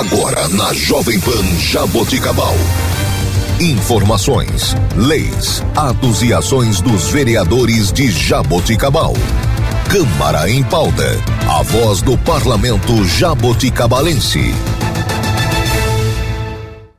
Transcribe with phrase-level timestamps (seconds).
[0.00, 2.54] Agora na Jovem Pan Jaboticabal.
[3.60, 9.12] Informações, leis, atos e ações dos vereadores de Jaboticabal.
[9.90, 11.04] Câmara em pauta.
[11.46, 14.54] A voz do parlamento jaboticabalense.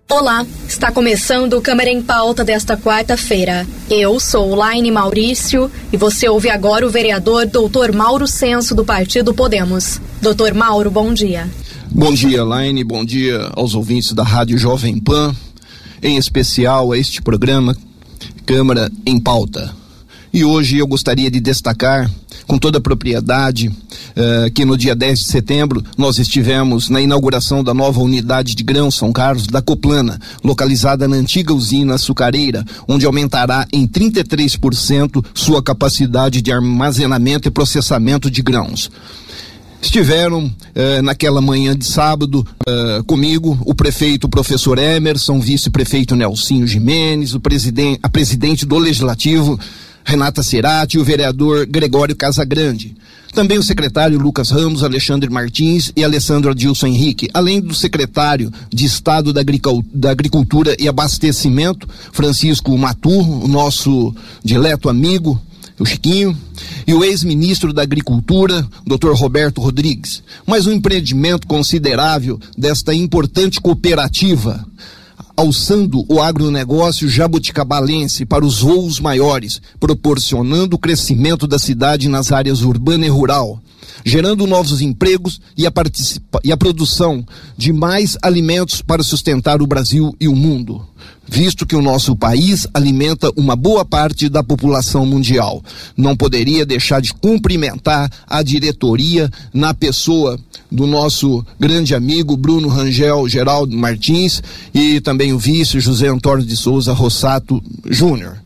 [0.07, 3.65] Olá, está começando o Câmara em Pauta desta quarta-feira.
[3.89, 7.95] Eu sou Laine Maurício e você ouve agora o vereador Dr.
[7.95, 9.99] Mauro Senso do Partido Podemos.
[10.21, 11.49] Doutor Mauro, bom dia.
[11.93, 15.35] Bom dia, Laine, bom dia aos ouvintes da Rádio Jovem Pan,
[16.01, 17.75] em especial a este programa
[18.45, 19.75] Câmara em Pauta.
[20.33, 22.09] E hoje eu gostaria de destacar
[22.47, 27.61] com toda a propriedade uh, que no dia 10 de setembro nós estivemos na inauguração
[27.61, 33.05] da nova unidade de grão São Carlos da Coplana, localizada na antiga usina açucareira, onde
[33.05, 38.89] aumentará em 33% sua capacidade de armazenamento e processamento de grãos.
[39.81, 47.33] Estiveram eh, naquela manhã de sábado eh, comigo o prefeito professor Emerson, vice-prefeito Nelsinho Jimenez,
[47.33, 49.59] o presidente, a presidente do Legislativo
[50.03, 52.95] Renata Cerati e o vereador Gregório Casagrande.
[53.33, 58.85] Também o secretário Lucas Ramos, Alexandre Martins e Alessandro Adilson Henrique, além do secretário de
[58.85, 64.13] Estado da Agricultura e Abastecimento, Francisco Matur, o nosso
[64.43, 65.41] dileto amigo,
[65.79, 66.37] o Chiquinho,
[66.85, 69.13] e o ex-ministro da Agricultura, Dr.
[69.13, 70.23] Roberto Rodrigues.
[70.45, 74.65] Mas um empreendimento considerável desta importante cooperativa
[75.35, 82.61] alçando o agronegócio jabuticabalense para os voos maiores, proporcionando o crescimento da cidade nas áreas
[82.61, 83.59] urbana e rural,
[84.05, 85.71] gerando novos empregos e a,
[86.43, 87.25] e a produção
[87.57, 90.85] de mais alimentos para sustentar o Brasil e o mundo
[91.31, 95.63] visto que o nosso país alimenta uma boa parte da população mundial.
[95.95, 100.37] Não poderia deixar de cumprimentar a diretoria na pessoa
[100.69, 104.43] do nosso grande amigo Bruno Rangel Geraldo Martins
[104.73, 108.40] e também o vice José Antônio de Souza Rossato Júnior.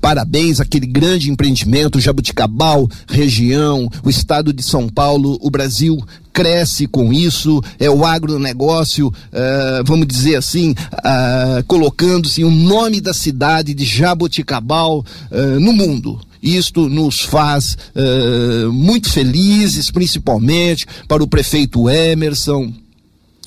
[0.00, 6.02] Parabéns àquele grande empreendimento, Jabuticabal, região, o estado de São Paulo, o Brasil
[6.32, 13.12] cresce com isso, é o agronegócio, uh, vamos dizer assim, uh, colocando-se o nome da
[13.12, 16.18] cidade de Jaboticabal uh, no mundo.
[16.42, 22.72] Isto nos faz uh, muito felizes, principalmente para o prefeito Emerson,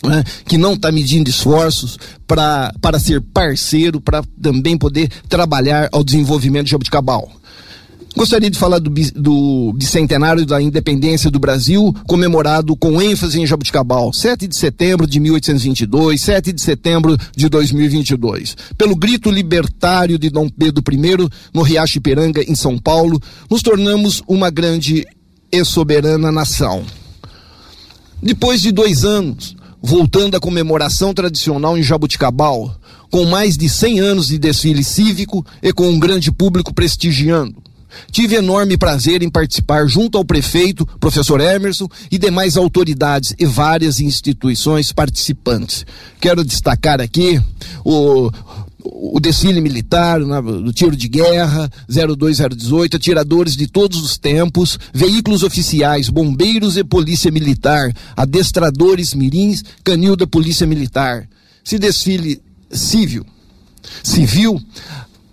[0.05, 1.97] né, que não está medindo esforços
[2.27, 7.31] para ser parceiro, para também poder trabalhar ao desenvolvimento de Jabuticabal.
[8.15, 14.13] Gostaria de falar do, do bicentenário da independência do Brasil, comemorado com ênfase em Jabuticabal,
[14.13, 18.55] 7 de setembro de 1822, 7 de setembro de 2022.
[18.77, 24.21] Pelo grito libertário de Dom Pedro I no Riacho Ipiranga, em São Paulo, nos tornamos
[24.27, 25.07] uma grande
[25.51, 26.83] e soberana nação.
[28.21, 29.55] Depois de dois anos,
[29.85, 32.73] voltando à comemoração tradicional em Jabuticabal,
[33.11, 37.61] com mais de 100 anos de desfile cívico e com um grande público prestigiando.
[38.11, 43.99] Tive enorme prazer em participar junto ao prefeito, professor Emerson e demais autoridades e várias
[43.99, 45.85] instituições participantes.
[46.19, 47.41] Quero destacar aqui
[47.83, 48.31] o
[48.83, 56.09] o desfile militar, o tiro de guerra, 02018, atiradores de todos os tempos, veículos oficiais,
[56.09, 61.27] bombeiros e polícia militar, adestradores mirins, canil da polícia militar.
[61.63, 63.25] Se desfile civil,
[64.03, 64.59] civil,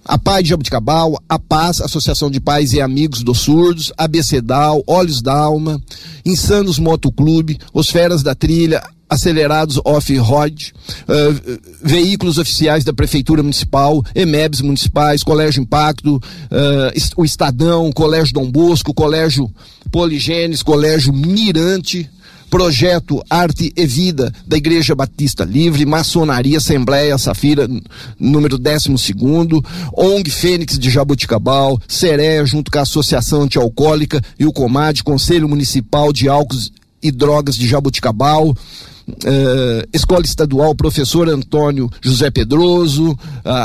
[0.04, 5.22] a Paz de Jabuticabal, a Paz, Associação de Pais e Amigos dos Surdos, ABCDAL, Olhos
[5.22, 5.80] da Alma,
[6.24, 10.72] Insanos Motoclube, Os Feras da Trilha, acelerados off-road,
[11.02, 18.48] uh, veículos oficiais da Prefeitura Municipal, EMEBs municipais, Colégio Impacto, uh, o Estadão, Colégio Dom
[18.50, 19.50] Bosco, Colégio
[19.90, 22.08] Poligênes, Colégio Mirante,
[22.50, 27.68] Projeto Arte e Vida da Igreja Batista Livre, Maçonaria Assembleia Safira,
[28.18, 28.90] número 12,
[29.96, 36.12] ONG Fênix de Jaboticabal, CERE, junto com a Associação Antialcoólica e o COMAD, Conselho Municipal
[36.12, 36.72] de Álcools
[37.02, 38.54] e Drogas de Jaboticabal,
[39.10, 43.18] Uh, Escola Estadual Professor Antônio José Pedroso, uh,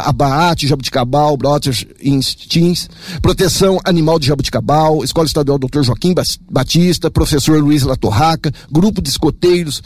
[0.05, 2.89] Abaate Jabuticabal, Brothers Instins,
[3.21, 5.83] Proteção Animal de Jabuticabal, Escola Estadual Dr.
[5.83, 6.15] Joaquim
[6.49, 9.83] Batista, Professor Luiz Latorraca, Grupo de Escoteiros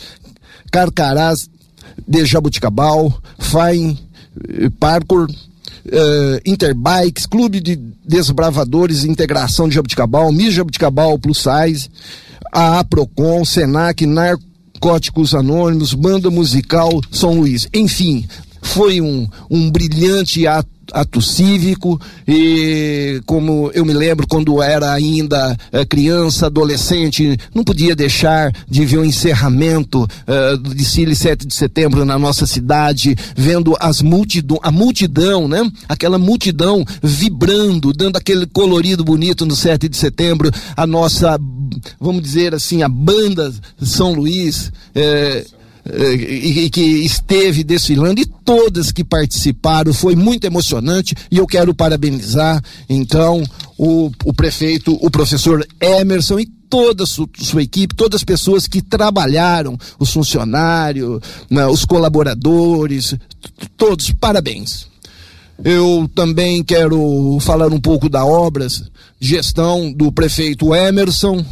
[0.72, 1.50] Carcarás
[2.08, 3.98] de Jabuticabal, Fain
[4.48, 5.28] eh, Parkour,
[5.86, 7.76] Uh, Interbikes, Clube de
[8.06, 11.90] Desbravadores Integração de Jabuticabal, Mis Jabuticabal Plus Size,
[12.52, 17.68] a APROCON, SENAC, Narcóticos Anônimos, Banda Musical São Luís.
[17.74, 18.28] Enfim,
[18.62, 25.58] foi um, um brilhante ato ato cívico e como eu me lembro quando era ainda
[25.74, 31.54] uh, criança, adolescente, não podia deixar de ver o encerramento uh, do desfile 7 de
[31.54, 35.70] setembro na nossa cidade, vendo as multidão, a multidão, né?
[35.88, 41.40] Aquela multidão vibrando, dando aquele colorido bonito no 7 de setembro, a nossa,
[42.00, 45.46] vamos dizer assim, a banda São Luís, eh,
[45.86, 51.74] eh, e, que esteve desfilando e todas que participaram, foi muito emocionante e eu quero
[51.74, 53.44] parabenizar então
[53.78, 58.68] o, o prefeito, o professor Emerson e toda a sua, sua, equipe, todas as pessoas
[58.68, 63.16] que trabalharam, os funcionários, né, os colaboradores,
[63.76, 64.88] todos, parabéns.
[65.64, 68.84] Eu também quero falar um pouco da obras,
[69.20, 71.44] gestão do prefeito Emerson,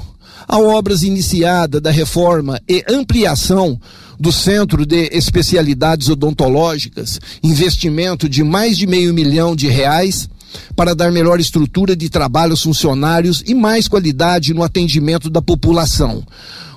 [0.48, 3.80] a obras iniciada da reforma e ampliação
[4.20, 10.30] do Centro de Especialidades Odontológicas, investimento de mais de meio milhão de reais
[10.76, 16.24] para dar melhor estrutura de trabalho aos funcionários e mais qualidade no atendimento da população.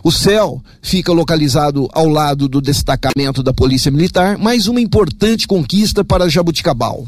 [0.03, 6.03] O CEL fica localizado ao lado do destacamento da Polícia Militar, mais uma importante conquista
[6.03, 7.07] para Jabuticabal.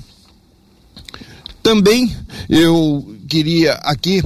[1.63, 2.15] Também
[2.51, 4.23] eu queria aqui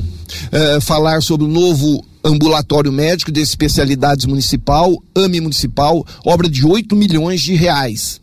[0.51, 6.95] eh, falar sobre o novo ambulatório médico de especialidades municipal, AME municipal, obra de 8
[6.97, 8.21] milhões de reais.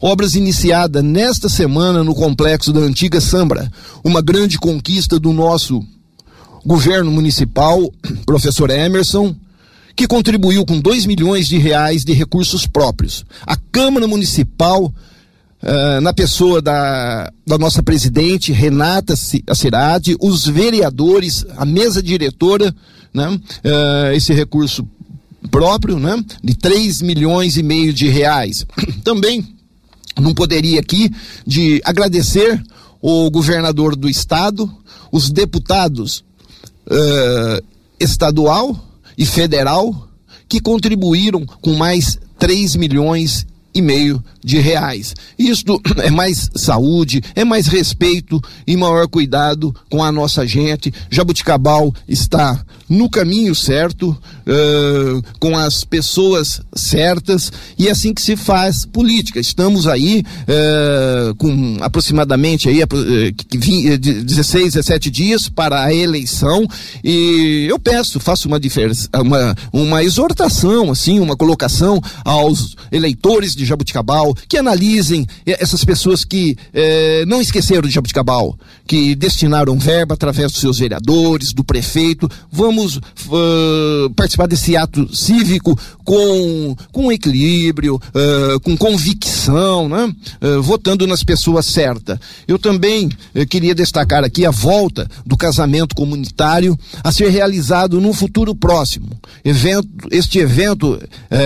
[0.00, 3.70] Obras iniciada nesta semana no complexo da antiga Sambra,
[4.04, 5.82] uma grande conquista do nosso
[6.64, 7.80] governo municipal,
[8.24, 9.34] professor Emerson,
[9.96, 13.24] que contribuiu com 2 milhões de reais de recursos próprios.
[13.46, 14.92] A Câmara Municipal
[15.60, 22.72] Uh, na pessoa da, da nossa presidente Renata Cirade, os vereadores, a mesa diretora,
[23.12, 24.86] né, uh, esse recurso
[25.50, 28.66] próprio, né, de 3 milhões e meio de reais.
[29.04, 29.46] Também
[30.20, 31.10] não poderia aqui
[31.46, 32.62] de agradecer
[33.00, 34.70] o governador do estado,
[35.12, 36.24] os deputados
[36.86, 37.64] uh,
[38.00, 38.76] estadual
[39.16, 40.08] e federal
[40.48, 45.14] que contribuíram com mais 3 milhões e meio de reais.
[45.38, 50.92] Isto é mais saúde, é mais respeito e maior cuidado com a nossa gente.
[51.10, 58.36] Jabuticabal está no caminho certo, uh, com as pessoas certas e é assim que se
[58.36, 59.38] faz política.
[59.38, 62.88] Estamos aí uh, com aproximadamente aí, uh,
[63.98, 66.66] 16, 17 dias para a eleição
[67.04, 68.58] e eu peço, faço uma,
[69.20, 76.56] uma, uma exortação, assim, uma colocação aos eleitores de Jabuticabal que analisem essas pessoas que
[76.72, 82.28] eh, não esqueceram de Jabuticabal, que destinaram verba através dos seus vereadores, do prefeito.
[82.50, 85.78] Vamos uh, participar desse ato cívico
[86.08, 90.10] com, com equilíbrio, uh, com convicção, né?
[90.40, 92.18] Uh, votando nas pessoas certas.
[92.46, 93.10] Eu também
[93.50, 99.10] queria destacar aqui a volta do casamento comunitário a ser realizado no futuro próximo.
[99.44, 100.98] Evento, este evento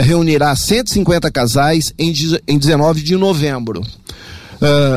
[0.05, 2.13] reunirá 150 casais em,
[2.47, 3.83] em 19 de novembro.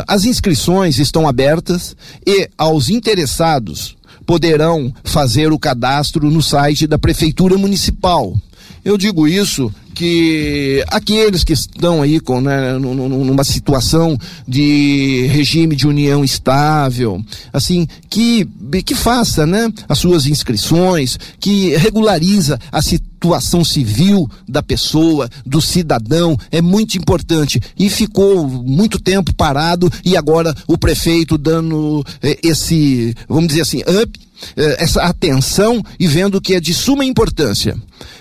[0.08, 1.96] As inscrições estão abertas
[2.26, 3.96] e aos interessados
[4.26, 8.36] poderão fazer o cadastro no site da Prefeitura Municipal.
[8.84, 15.88] Eu digo isso que aqueles que estão aí com, né, numa situação de regime de
[15.88, 17.24] união estável,
[17.54, 18.46] assim, que,
[18.86, 22.82] que faça, né, as suas inscrições, que regulariza a
[23.26, 27.60] situação civil da pessoa, do cidadão, é muito importante.
[27.78, 33.82] E ficou muito tempo parado e agora o prefeito dando eh, esse, vamos dizer assim,
[33.82, 34.20] up,
[34.56, 37.76] eh, essa atenção e vendo que é de suma importância.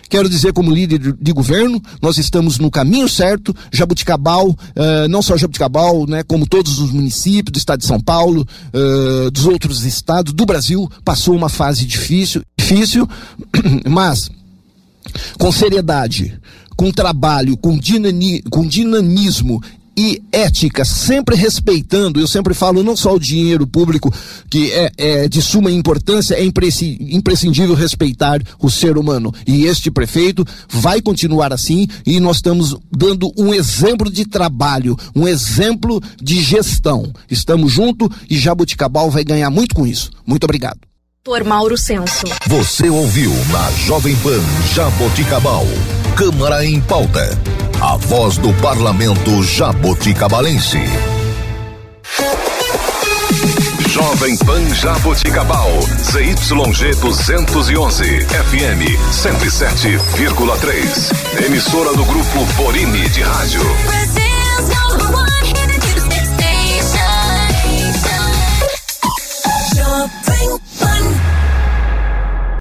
[0.08, 3.54] Quero dizer, como líder de governo, nós estamos no caminho certo.
[3.72, 8.46] Jabuticabal, uh, não só Jabuticabal, né, como todos os municípios do estado de São Paulo,
[8.72, 13.08] uh, dos outros estados do Brasil, passou uma fase difícil, difícil,
[13.88, 14.30] mas
[15.38, 16.38] com seriedade,
[16.76, 19.62] com trabalho, com, dinami, com dinamismo
[19.96, 24.12] e ética, sempre respeitando, eu sempre falo não só o dinheiro público,
[24.50, 29.32] que é, é de suma importância, é imprescindível respeitar o ser humano.
[29.46, 35.28] E este prefeito vai continuar assim e nós estamos dando um exemplo de trabalho, um
[35.28, 37.12] exemplo de gestão.
[37.30, 40.10] Estamos juntos e Jabuticabal vai ganhar muito com isso.
[40.26, 40.93] Muito obrigado.
[41.24, 42.26] Por Mauro Senso.
[42.48, 44.42] Você ouviu na Jovem Pan
[44.74, 45.64] Jaboticabal.
[46.14, 47.30] Câmara em pauta.
[47.80, 50.80] A voz do parlamento jaboticabalense.
[53.88, 55.70] Jovem Pan Jaboticabal.
[56.12, 58.04] ZYG 211.
[58.26, 61.46] FM 107,3.
[61.46, 63.62] Emissora do grupo Borini de Rádio.
[70.44, 70.73] Bring